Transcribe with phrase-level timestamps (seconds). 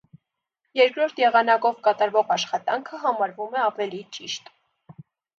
[0.77, 4.49] Երկրորդ եղանակով կատարվող աշխատանքը համարվում է ավելի ճիշտ։